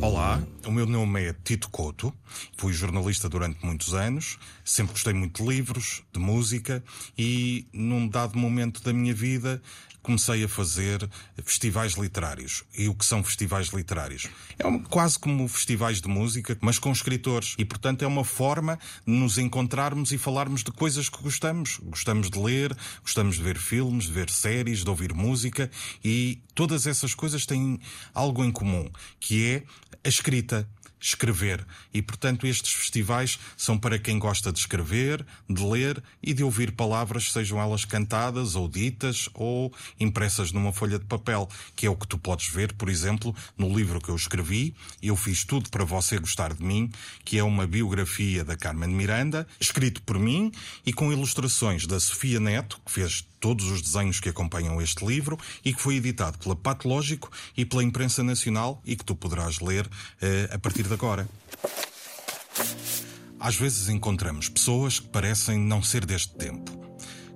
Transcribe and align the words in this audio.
Olá, 0.00 0.42
o 0.66 0.70
meu 0.70 0.84
nome 0.86 1.22
é 1.22 1.32
Tito 1.44 1.68
Couto, 1.70 2.12
fui 2.56 2.72
jornalista 2.72 3.28
durante 3.28 3.64
muitos 3.64 3.94
anos, 3.94 4.38
sempre 4.64 4.92
gostei 4.92 5.12
muito 5.12 5.42
de 5.42 5.48
livros, 5.48 6.02
de 6.12 6.18
música 6.18 6.82
e, 7.16 7.66
num 7.72 8.08
dado 8.08 8.36
momento 8.38 8.82
da 8.82 8.92
minha 8.92 9.14
vida, 9.14 9.62
comecei 10.02 10.44
a 10.44 10.48
fazer 10.48 11.08
festivais 11.44 11.92
literários. 11.92 12.64
E 12.76 12.88
o 12.88 12.94
que 12.94 13.04
são 13.04 13.22
festivais 13.22 13.68
literários? 13.68 14.28
É 14.58 14.64
quase 14.88 15.18
como 15.18 15.46
festivais 15.48 16.00
de 16.00 16.08
música, 16.08 16.56
mas 16.60 16.78
com 16.78 16.90
escritores. 16.90 17.54
E, 17.58 17.64
portanto, 17.64 18.02
é 18.02 18.06
uma 18.06 18.24
forma 18.24 18.78
de 19.06 19.12
nos 19.12 19.38
encontrarmos 19.38 20.12
e 20.12 20.18
falarmos 20.18 20.62
de 20.62 20.72
coisas 20.72 21.08
que 21.08 21.22
gostamos. 21.22 21.78
Gostamos 21.82 22.30
de 22.30 22.38
ler, 22.38 22.76
gostamos 23.02 23.36
de 23.36 23.42
ver 23.42 23.58
filmes, 23.58 24.04
de 24.04 24.12
ver 24.12 24.30
séries, 24.30 24.82
de 24.82 24.90
ouvir 24.90 25.14
música 25.14 25.70
e 26.04 26.42
todas 26.54 26.86
essas 26.86 27.14
coisas 27.14 27.46
têm 27.46 27.80
algo 28.14 28.44
em 28.44 28.50
comum, 28.50 28.90
que 29.20 29.46
é 29.46 29.62
a 30.04 30.08
escrita 30.08 30.68
escrever. 31.02 31.66
E, 31.92 32.00
portanto, 32.00 32.46
estes 32.46 32.72
festivais 32.72 33.38
são 33.56 33.76
para 33.76 33.98
quem 33.98 34.18
gosta 34.18 34.52
de 34.52 34.60
escrever, 34.60 35.26
de 35.50 35.62
ler 35.62 36.02
e 36.22 36.32
de 36.32 36.44
ouvir 36.44 36.72
palavras, 36.72 37.32
sejam 37.32 37.60
elas 37.60 37.84
cantadas 37.84 38.54
ou 38.54 38.68
ditas 38.68 39.28
ou 39.34 39.72
impressas 39.98 40.52
numa 40.52 40.72
folha 40.72 40.98
de 40.98 41.04
papel, 41.04 41.48
que 41.74 41.86
é 41.86 41.90
o 41.90 41.96
que 41.96 42.06
tu 42.06 42.16
podes 42.16 42.48
ver, 42.48 42.72
por 42.74 42.88
exemplo, 42.88 43.34
no 43.58 43.76
livro 43.76 44.00
que 44.00 44.08
eu 44.08 44.16
escrevi, 44.16 44.74
Eu 45.02 45.16
Fiz 45.16 45.44
Tudo 45.44 45.68
para 45.68 45.84
Você 45.84 46.18
Gostar 46.18 46.54
de 46.54 46.62
Mim, 46.62 46.90
que 47.24 47.38
é 47.38 47.42
uma 47.42 47.66
biografia 47.66 48.44
da 48.44 48.56
Carmen 48.56 48.90
Miranda, 48.90 49.46
escrito 49.58 50.02
por 50.02 50.18
mim 50.18 50.52
e 50.86 50.92
com 50.92 51.12
ilustrações 51.12 51.86
da 51.86 51.98
Sofia 51.98 52.38
Neto, 52.38 52.80
que 52.84 52.92
fez 52.92 53.26
todos 53.42 53.66
os 53.66 53.82
desenhos 53.82 54.20
que 54.20 54.28
acompanham 54.28 54.80
este 54.80 55.04
livro 55.04 55.36
e 55.64 55.74
que 55.74 55.82
foi 55.82 55.96
editado 55.96 56.38
pela 56.38 56.54
Patológico 56.54 57.28
e 57.56 57.64
pela 57.64 57.82
Imprensa 57.82 58.22
Nacional 58.22 58.80
e 58.86 58.94
que 58.94 59.04
tu 59.04 59.16
poderás 59.16 59.58
ler 59.58 59.84
uh, 59.84 60.54
a 60.54 60.58
partir 60.60 60.84
de 60.84 60.94
agora. 60.94 61.28
Às 63.40 63.56
vezes 63.56 63.88
encontramos 63.88 64.48
pessoas 64.48 65.00
que 65.00 65.08
parecem 65.08 65.58
não 65.58 65.82
ser 65.82 66.06
deste 66.06 66.32
tempo, 66.36 66.70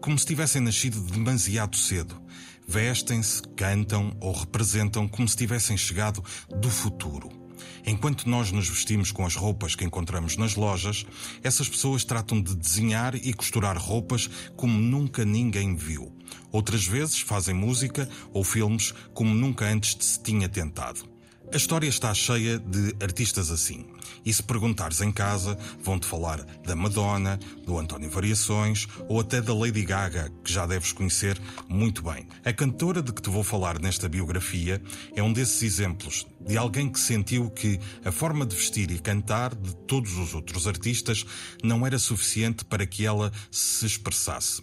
como 0.00 0.18
se 0.18 0.26
tivessem 0.26 0.60
nascido 0.60 1.00
demasiado 1.00 1.76
cedo. 1.76 2.20
Vestem-se, 2.66 3.40
cantam 3.56 4.16
ou 4.20 4.32
representam 4.32 5.06
como 5.06 5.28
se 5.28 5.36
tivessem 5.36 5.76
chegado 5.76 6.22
do 6.50 6.68
futuro. 6.68 7.41
Enquanto 7.84 8.28
nós 8.28 8.52
nos 8.52 8.68
vestimos 8.68 9.10
com 9.10 9.26
as 9.26 9.34
roupas 9.34 9.74
que 9.74 9.84
encontramos 9.84 10.36
nas 10.36 10.54
lojas, 10.54 11.04
essas 11.42 11.68
pessoas 11.68 12.04
tratam 12.04 12.40
de 12.40 12.54
desenhar 12.54 13.14
e 13.14 13.32
costurar 13.32 13.76
roupas 13.76 14.30
como 14.56 14.78
nunca 14.78 15.24
ninguém 15.24 15.74
viu. 15.74 16.12
Outras 16.50 16.86
vezes 16.86 17.20
fazem 17.20 17.54
música 17.54 18.08
ou 18.32 18.44
filmes 18.44 18.94
como 19.12 19.34
nunca 19.34 19.66
antes 19.66 19.96
se 20.00 20.22
tinha 20.22 20.48
tentado. 20.48 21.12
A 21.52 21.56
história 21.58 21.86
está 21.86 22.14
cheia 22.14 22.58
de 22.58 22.96
artistas 22.98 23.50
assim. 23.50 23.84
E 24.24 24.32
se 24.32 24.42
perguntares 24.42 25.02
em 25.02 25.12
casa, 25.12 25.58
vão-te 25.82 26.06
falar 26.06 26.42
da 26.64 26.74
Madonna, 26.74 27.38
do 27.66 27.78
António 27.78 28.08
Variações 28.08 28.88
ou 29.06 29.20
até 29.20 29.42
da 29.42 29.52
Lady 29.52 29.84
Gaga, 29.84 30.32
que 30.42 30.50
já 30.50 30.64
deves 30.64 30.92
conhecer 30.92 31.38
muito 31.68 32.02
bem. 32.02 32.26
A 32.42 32.54
cantora 32.54 33.02
de 33.02 33.12
que 33.12 33.20
te 33.20 33.28
vou 33.28 33.44
falar 33.44 33.78
nesta 33.78 34.08
biografia 34.08 34.80
é 35.14 35.22
um 35.22 35.30
desses 35.30 35.62
exemplos 35.62 36.26
de 36.46 36.56
alguém 36.56 36.90
que 36.90 36.98
sentiu 36.98 37.50
que 37.50 37.78
a 38.04 38.12
forma 38.12 38.44
de 38.44 38.56
vestir 38.56 38.90
e 38.90 38.98
cantar 38.98 39.54
de 39.54 39.74
todos 39.86 40.16
os 40.16 40.34
outros 40.34 40.66
artistas 40.66 41.24
não 41.62 41.86
era 41.86 41.98
suficiente 41.98 42.64
para 42.64 42.86
que 42.86 43.06
ela 43.06 43.32
se 43.50 43.86
expressasse. 43.86 44.62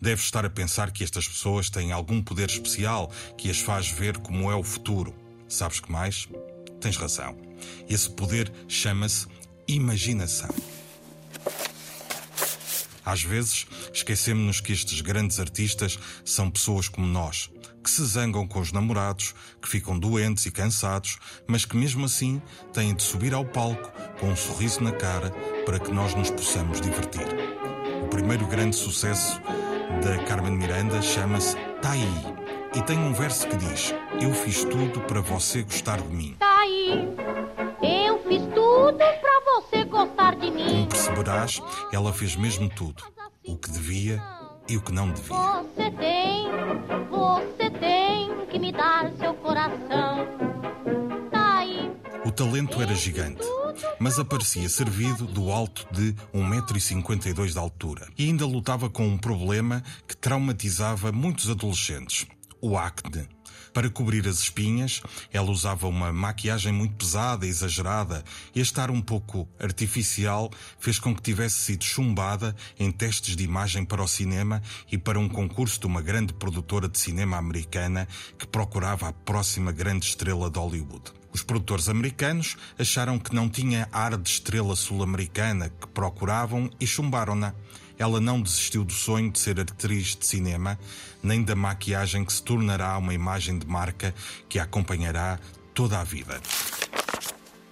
Deves 0.00 0.24
estar 0.24 0.44
a 0.44 0.50
pensar 0.50 0.90
que 0.90 1.04
estas 1.04 1.28
pessoas 1.28 1.70
têm 1.70 1.92
algum 1.92 2.20
poder 2.20 2.50
especial 2.50 3.12
que 3.38 3.48
as 3.48 3.60
faz 3.60 3.88
ver 3.88 4.18
como 4.18 4.50
é 4.50 4.54
o 4.54 4.62
futuro. 4.62 5.14
Sabes 5.48 5.78
que 5.78 5.92
mais? 5.92 6.28
Tens 6.80 6.96
razão. 6.96 7.36
Esse 7.88 8.10
poder 8.10 8.52
chama-se 8.66 9.28
imaginação. 9.68 10.52
Às 13.04 13.22
vezes, 13.22 13.66
esquecemos-nos 13.92 14.60
que 14.60 14.72
estes 14.72 15.00
grandes 15.00 15.40
artistas 15.40 15.98
são 16.24 16.50
pessoas 16.50 16.88
como 16.88 17.06
nós, 17.06 17.50
que 17.82 17.90
se 17.90 18.04
zangam 18.04 18.46
com 18.46 18.60
os 18.60 18.72
namorados, 18.72 19.34
que 19.60 19.68
ficam 19.68 19.98
doentes 19.98 20.46
e 20.46 20.50
cansados, 20.50 21.18
mas 21.46 21.64
que 21.64 21.76
mesmo 21.76 22.04
assim 22.04 22.40
têm 22.72 22.94
de 22.94 23.02
subir 23.02 23.34
ao 23.34 23.44
palco 23.44 23.90
com 24.20 24.28
um 24.28 24.36
sorriso 24.36 24.82
na 24.82 24.92
cara 24.92 25.30
para 25.66 25.78
que 25.78 25.90
nós 25.90 26.14
nos 26.14 26.30
possamos 26.30 26.80
divertir. 26.80 27.26
O 28.04 28.08
primeiro 28.08 28.46
grande 28.46 28.76
sucesso 28.76 29.40
da 30.02 30.24
Carmen 30.24 30.56
Miranda 30.56 31.02
chama-se 31.02 31.56
Taí 31.80 32.08
e 32.74 32.80
tem 32.82 32.98
um 32.98 33.12
verso 33.12 33.46
que 33.48 33.56
diz: 33.56 33.94
Eu 34.20 34.32
fiz 34.32 34.64
tudo 34.64 35.00
para 35.02 35.20
você 35.20 35.62
gostar 35.62 36.00
de 36.00 36.08
mim. 36.08 36.36
Tá 36.38 36.60
aí, 36.60 37.08
eu 38.06 38.18
fiz 38.26 38.42
tudo 38.54 38.96
para 38.96 39.40
você 39.44 39.84
gostar 39.84 40.36
de 40.36 40.50
mim. 40.50 40.68
Como 40.68 40.86
perceberás, 40.86 41.60
ela 41.92 42.12
fez 42.12 42.34
mesmo 42.36 42.68
tudo: 42.70 43.04
o 43.46 43.56
que 43.56 43.70
devia 43.70 44.22
e 44.68 44.76
o 44.76 44.80
que 44.80 44.92
não 44.92 45.10
devia. 45.10 45.36
Você 45.36 45.90
tem, 45.90 46.48
você 47.10 47.61
que 48.52 48.58
me 48.58 48.70
dar 48.70 49.10
seu 49.18 49.32
coração. 49.32 50.26
Tá 51.30 51.58
aí. 51.60 51.90
O 52.26 52.30
talento 52.30 52.82
era 52.82 52.94
gigante, 52.94 53.42
mas 53.98 54.18
aparecia 54.18 54.68
servido 54.68 55.24
do 55.24 55.50
alto 55.50 55.86
de 55.90 56.12
1,52m 56.34 57.46
de 57.50 57.58
altura 57.58 58.06
e 58.18 58.26
ainda 58.26 58.44
lutava 58.44 58.90
com 58.90 59.06
um 59.06 59.16
problema 59.16 59.82
que 60.06 60.14
traumatizava 60.14 61.10
muitos 61.10 61.48
adolescentes 61.48 62.26
o 62.60 62.76
acne. 62.76 63.26
Para 63.72 63.88
cobrir 63.90 64.26
as 64.28 64.38
espinhas, 64.40 65.00
ela 65.32 65.50
usava 65.50 65.88
uma 65.88 66.12
maquiagem 66.12 66.72
muito 66.72 66.94
pesada 66.94 67.46
e 67.46 67.48
exagerada, 67.48 68.24
e 68.54 68.60
estar 68.60 68.90
um 68.90 69.00
pouco 69.00 69.48
artificial 69.58 70.50
fez 70.78 70.98
com 70.98 71.14
que 71.14 71.22
tivesse 71.22 71.60
sido 71.60 71.84
chumbada 71.84 72.54
em 72.78 72.90
testes 72.90 73.36
de 73.36 73.44
imagem 73.44 73.84
para 73.84 74.02
o 74.02 74.08
cinema 74.08 74.62
e 74.90 74.98
para 74.98 75.18
um 75.18 75.28
concurso 75.28 75.80
de 75.80 75.86
uma 75.86 76.02
grande 76.02 76.32
produtora 76.32 76.88
de 76.88 76.98
cinema 76.98 77.36
americana 77.36 78.06
que 78.38 78.46
procurava 78.46 79.08
a 79.08 79.12
próxima 79.12 79.72
grande 79.72 80.06
estrela 80.06 80.50
de 80.50 80.58
Hollywood. 80.58 81.21
Os 81.32 81.42
produtores 81.42 81.88
americanos 81.88 82.56
acharam 82.78 83.18
que 83.18 83.34
não 83.34 83.48
tinha 83.48 83.88
ar 83.90 84.16
de 84.16 84.28
estrela 84.28 84.76
sul-americana 84.76 85.70
que 85.70 85.86
procuravam 85.88 86.70
e 86.78 86.86
chumbaram-na 86.86 87.54
ela 87.98 88.20
não 88.20 88.40
desistiu 88.40 88.84
do 88.84 88.92
sonho 88.92 89.30
de 89.30 89.38
ser 89.38 89.60
atriz 89.60 90.16
de 90.16 90.26
cinema, 90.26 90.78
nem 91.22 91.42
da 91.42 91.54
maquiagem 91.54 92.24
que 92.24 92.32
se 92.32 92.42
tornará 92.42 92.98
uma 92.98 93.14
imagem 93.14 93.56
de 93.56 93.66
marca 93.66 94.12
que 94.48 94.58
a 94.58 94.64
acompanhará 94.64 95.38
toda 95.72 96.00
a 96.00 96.04
vida. 96.04 96.40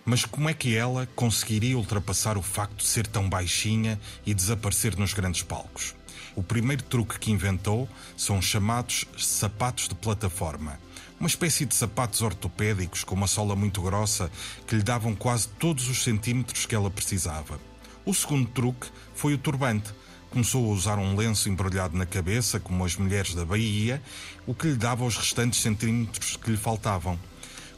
Mas 0.05 0.25
como 0.25 0.49
é 0.49 0.55
que 0.55 0.77
ela 0.77 1.09
conseguiria 1.15 1.77
ultrapassar 1.77 2.39
o 2.39 2.43
facto 2.43 2.79
de 2.79 2.87
ser 2.87 3.07
tão 3.07 3.29
baixinha 3.29 4.01
e 4.25 4.33
desaparecer 4.33 4.97
nos 4.97 5.13
grandes 5.13 5.43
palcos? 5.43 5.95
O 6.37 6.43
primeiro 6.43 6.83
truque 6.85 7.19
que 7.19 7.33
inventou 7.33 7.89
são 8.17 8.39
os 8.39 8.45
chamados 8.45 9.05
sapatos 9.19 9.89
de 9.89 9.95
plataforma. 9.97 10.79
Uma 11.21 11.29
espécie 11.29 11.67
de 11.67 11.75
sapatos 11.75 12.23
ortopédicos 12.23 13.05
com 13.05 13.15
uma 13.15 13.27
sola 13.27 13.55
muito 13.55 13.83
grossa 13.83 14.31
que 14.67 14.75
lhe 14.75 14.83
davam 14.83 15.15
quase 15.15 15.49
todos 15.49 15.87
os 15.87 16.03
centímetros 16.03 16.65
que 16.65 16.75
ela 16.75 16.91
precisava. 16.91 17.61
O 18.07 18.15
segundo 18.15 18.49
truque 18.49 18.89
foi 19.15 19.35
o 19.35 19.39
turbante, 19.39 19.93
Começou 20.31 20.65
a 20.65 20.75
usar 20.75 20.97
um 20.97 21.17
lenço 21.17 21.49
embrulhado 21.49 21.99
na 21.99 22.07
cabeça, 22.07 22.61
como 22.61 22.85
as 22.85 22.95
mulheres 22.95 23.35
da 23.35 23.45
Bahia, 23.45 24.01
o 24.47 24.55
que 24.55 24.69
lhe 24.69 24.77
dava 24.77 25.05
os 25.05 25.17
restantes 25.17 25.61
centímetros 25.61 26.37
que 26.37 26.53
lhe 26.53 26.57
faltavam. 26.57 27.19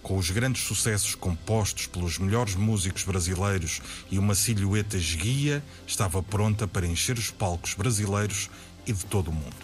Com 0.02 0.18
os 0.18 0.30
grandes 0.30 0.62
sucessos 0.62 1.14
compostos 1.14 1.86
pelos 1.86 2.18
melhores 2.18 2.54
músicos 2.54 3.04
brasileiros 3.04 3.80
e 4.10 4.18
uma 4.18 4.34
silhueta 4.34 4.98
esguia, 4.98 5.64
estava 5.86 6.22
pronta 6.22 6.68
para 6.68 6.86
encher 6.86 7.16
os 7.16 7.30
palcos 7.30 7.72
brasileiros 7.72 8.50
e 8.86 8.92
de 8.92 9.06
todo 9.06 9.28
o 9.28 9.32
mundo. 9.32 9.56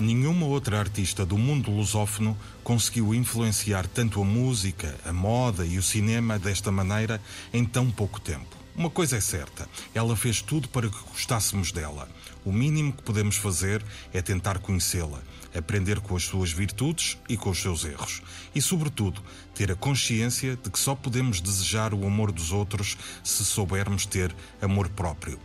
Nenhuma 0.00 0.46
outra 0.46 0.78
artista 0.78 1.24
do 1.24 1.36
mundo 1.36 1.70
lusófono 1.70 2.36
conseguiu 2.64 3.14
influenciar 3.14 3.86
tanto 3.86 4.22
a 4.22 4.24
música, 4.24 4.96
a 5.04 5.12
moda 5.12 5.66
e 5.66 5.78
o 5.78 5.82
cinema 5.82 6.38
desta 6.38 6.72
maneira 6.72 7.20
em 7.52 7.64
tão 7.64 7.90
pouco 7.90 8.20
tempo. 8.20 8.56
Uma 8.74 8.88
coisa 8.88 9.18
é 9.18 9.20
certa, 9.20 9.68
ela 9.94 10.16
fez 10.16 10.40
tudo 10.40 10.66
para 10.68 10.88
que 10.88 10.98
gostássemos 11.10 11.72
dela. 11.72 12.08
O 12.42 12.50
mínimo 12.50 12.92
que 12.94 13.02
podemos 13.02 13.36
fazer 13.36 13.84
é 14.14 14.22
tentar 14.22 14.58
conhecê-la, 14.60 15.20
aprender 15.54 16.00
com 16.00 16.16
as 16.16 16.24
suas 16.24 16.50
virtudes 16.50 17.18
e 17.28 17.36
com 17.36 17.50
os 17.50 17.60
seus 17.60 17.84
erros. 17.84 18.22
E, 18.54 18.62
sobretudo, 18.62 19.22
ter 19.54 19.70
a 19.70 19.76
consciência 19.76 20.56
de 20.56 20.70
que 20.70 20.78
só 20.78 20.94
podemos 20.94 21.38
desejar 21.38 21.92
o 21.92 22.06
amor 22.06 22.32
dos 22.32 22.50
outros 22.50 22.96
se 23.22 23.44
soubermos 23.44 24.06
ter 24.06 24.34
amor 24.60 24.88
próprio. 24.88 25.38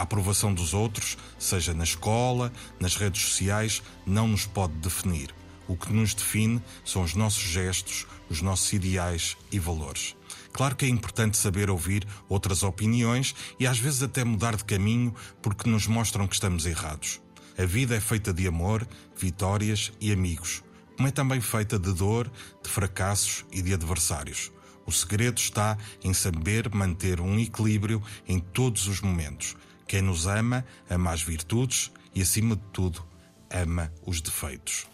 A 0.00 0.04
aprovação 0.04 0.54
dos 0.54 0.72
outros, 0.72 1.18
seja 1.38 1.74
na 1.74 1.84
escola, 1.84 2.50
nas 2.80 2.96
redes 2.96 3.20
sociais, 3.20 3.82
não 4.06 4.28
nos 4.28 4.46
pode 4.46 4.72
definir. 4.78 5.28
O 5.68 5.76
que 5.76 5.92
nos 5.92 6.14
define 6.14 6.62
são 6.86 7.02
os 7.02 7.14
nossos 7.14 7.42
gestos, 7.42 8.06
os 8.30 8.40
nossos 8.40 8.72
ideais 8.72 9.36
e 9.52 9.58
valores. 9.58 10.16
Claro 10.54 10.74
que 10.74 10.86
é 10.86 10.88
importante 10.88 11.36
saber 11.36 11.68
ouvir 11.68 12.08
outras 12.30 12.62
opiniões 12.62 13.34
e 13.58 13.66
às 13.66 13.78
vezes 13.78 14.02
até 14.02 14.24
mudar 14.24 14.56
de 14.56 14.64
caminho 14.64 15.14
porque 15.42 15.68
nos 15.68 15.86
mostram 15.86 16.26
que 16.26 16.32
estamos 16.32 16.64
errados. 16.64 17.20
A 17.58 17.66
vida 17.66 17.94
é 17.94 18.00
feita 18.00 18.32
de 18.32 18.46
amor, 18.48 18.88
vitórias 19.14 19.92
e 20.00 20.10
amigos, 20.10 20.64
como 20.96 21.08
é 21.08 21.10
também 21.10 21.42
feita 21.42 21.78
de 21.78 21.92
dor, 21.92 22.32
de 22.64 22.70
fracassos 22.70 23.44
e 23.52 23.60
de 23.60 23.74
adversários. 23.74 24.50
O 24.86 24.92
segredo 24.92 25.36
está 25.36 25.76
em 26.02 26.14
saber 26.14 26.74
manter 26.74 27.20
um 27.20 27.38
equilíbrio 27.38 28.02
em 28.26 28.38
todos 28.38 28.86
os 28.88 29.02
momentos. 29.02 29.54
Quem 29.90 30.02
nos 30.02 30.28
ama, 30.28 30.64
ama 30.88 31.10
as 31.10 31.20
virtudes 31.20 31.90
e, 32.14 32.22
acima 32.22 32.54
de 32.54 32.62
tudo, 32.72 33.04
ama 33.50 33.92
os 34.06 34.20
defeitos. 34.20 34.86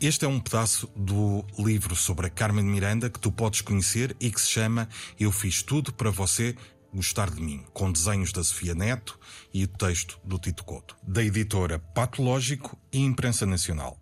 Este 0.00 0.24
é 0.24 0.28
um 0.28 0.40
pedaço 0.40 0.88
do 0.96 1.46
livro 1.56 1.94
sobre 1.94 2.26
a 2.26 2.30
Carmen 2.30 2.64
Miranda 2.64 3.08
que 3.08 3.20
tu 3.20 3.30
podes 3.30 3.60
conhecer 3.60 4.16
e 4.18 4.28
que 4.28 4.40
se 4.40 4.48
chama 4.48 4.88
Eu 5.20 5.30
Fiz 5.30 5.62
Tudo 5.62 5.92
para 5.92 6.10
Você 6.10 6.56
Gostar 6.92 7.30
de 7.30 7.40
Mim, 7.40 7.64
com 7.72 7.92
desenhos 7.92 8.32
da 8.32 8.42
Sofia 8.42 8.74
Neto 8.74 9.20
e 9.54 9.62
o 9.62 9.68
texto 9.68 10.18
do 10.24 10.36
Tito 10.36 10.64
Couto, 10.64 10.96
da 11.06 11.22
editora 11.22 11.78
Patológico 11.78 12.76
e 12.92 12.98
Imprensa 12.98 13.46
Nacional. 13.46 14.00